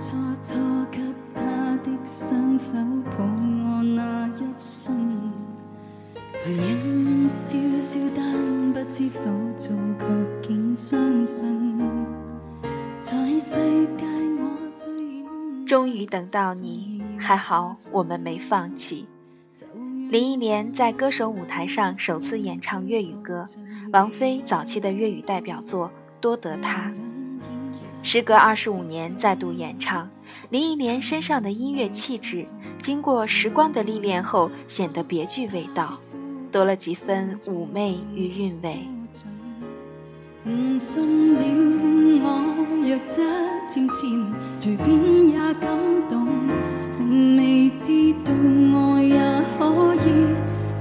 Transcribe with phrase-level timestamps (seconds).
[0.00, 0.14] 初
[0.44, 0.54] 初
[0.92, 1.00] 给
[1.34, 1.42] 他
[1.78, 2.72] 的双手
[3.04, 4.94] 抱我那一生，
[6.44, 11.78] 旁人笑笑，但不知所措，却竟相信，
[13.02, 13.56] 在世
[13.96, 14.06] 界
[14.38, 15.26] 我最
[15.66, 19.08] 终于等到你，还好我们没放弃。
[20.10, 23.46] 林忆莲在歌手舞台上首次演唱粤语歌，
[23.92, 25.88] 王菲早期的粤语代表作
[26.20, 26.88] 《多得他》。
[28.02, 30.08] 时隔二十五年再度演唱，
[30.50, 32.46] 林忆莲身上的音乐气质，
[32.80, 35.98] 经过时光的历练后，显得别具味道，
[36.50, 38.88] 多了几分妩媚与韵味。
[40.78, 41.40] 信了
[42.22, 42.26] 我
[42.86, 43.22] 若这
[43.66, 43.98] 渐渐，
[44.58, 45.76] 随便也感
[46.08, 46.26] 动，
[46.96, 48.32] 并未知道
[48.78, 49.18] 爱也
[49.58, 50.08] 可以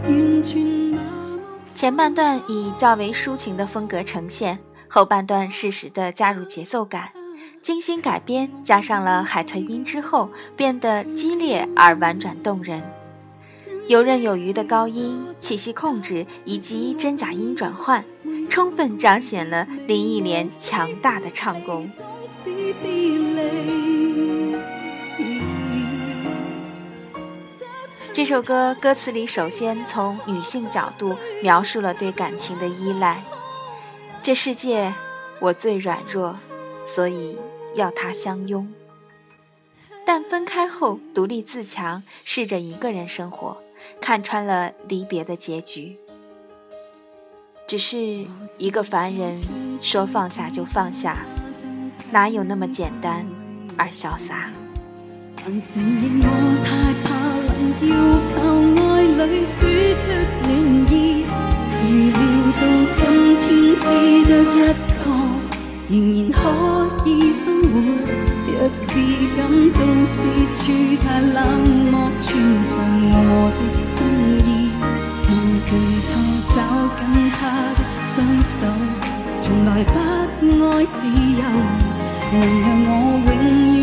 [0.04, 0.98] 完全。
[1.76, 4.58] 前半段以较为抒情的风格呈现。
[4.90, 7.12] 后半段适时的加入节奏感，
[7.62, 12.82] 精心改编，加上了海豚音之后，变得激烈而婉转动人。
[13.88, 18.04] 游刃有余的高音、气息控制以及真假音转换，
[18.50, 21.90] 充分彰显了林忆莲强大的唱功。
[28.14, 33.24] 这首歌歌词里首先从女性角度描述了对感情的依赖。
[34.28, 34.94] 这世界，
[35.40, 36.38] 我最软弱，
[36.86, 37.38] 所以
[37.76, 38.68] 要他相拥。
[40.06, 43.56] 但分开后独立自强，试着一个人生活，
[44.02, 45.96] 看穿了离别的结局。
[47.66, 48.26] 只是
[48.58, 49.40] 一个凡人
[49.82, 51.26] 说放下就放下，
[52.12, 53.26] 哪有那么简单
[53.78, 54.50] 而潇洒？
[63.88, 63.90] 只
[64.26, 64.60] 得一
[65.00, 65.06] 个，
[65.90, 66.40] 仍然可
[67.06, 67.10] 以
[67.46, 67.74] 生活。
[68.50, 68.84] 若是
[69.38, 69.40] 感
[69.72, 69.80] 到
[70.12, 70.16] 四
[70.56, 70.60] 处
[71.04, 71.38] 太冷
[71.90, 72.28] 漠，穿
[72.66, 72.74] 上
[73.14, 73.16] 我
[73.56, 73.60] 的
[73.96, 74.00] 冬
[74.44, 74.48] 衣，
[75.30, 75.32] 我
[75.66, 75.72] 最
[76.06, 76.10] 初
[76.54, 76.56] 找
[76.98, 77.00] 紧
[77.32, 77.40] 他
[77.78, 78.06] 的双
[78.44, 78.60] 手，
[79.40, 79.94] 从来不
[80.70, 81.00] 爱自
[81.40, 81.42] 由，
[82.34, 82.90] 能让我
[83.26, 83.32] 永
[83.74, 83.80] 远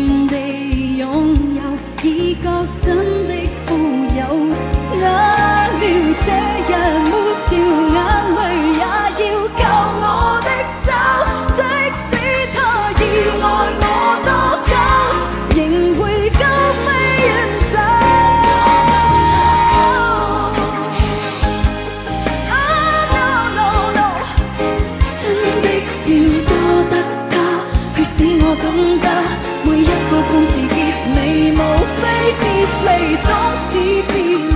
[32.85, 33.67] 未总是
[34.03, 34.13] 别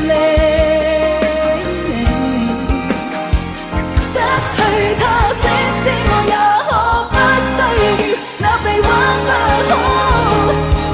[0.07, 0.13] 离，
[4.01, 4.13] 失
[4.55, 4.57] 去
[4.99, 5.01] 他，
[5.33, 5.43] 谁
[5.81, 6.33] 知我也
[6.69, 6.71] 可
[7.09, 7.61] 不需要
[8.39, 8.87] 那臂弯。
[9.69, 9.71] 不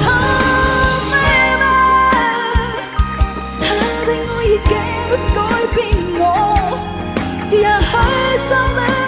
[0.02, 0.06] 可，
[3.60, 3.64] 他
[4.06, 4.70] 的爱已经
[5.34, 5.36] 改
[5.74, 5.76] 变
[6.18, 6.22] 我，
[7.50, 7.92] 也许
[8.48, 9.05] 心里。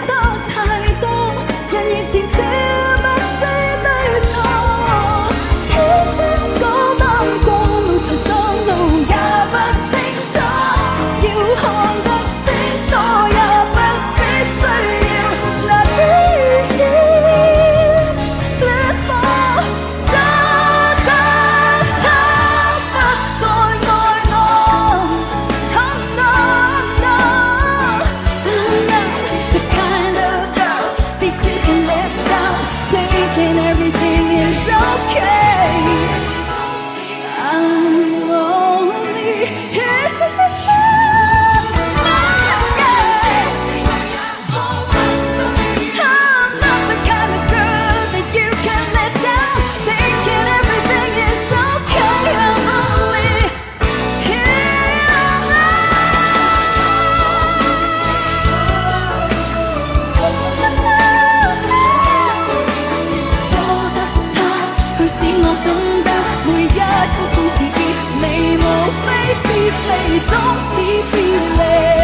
[69.87, 70.77] 泪总是
[71.13, 71.98] 别离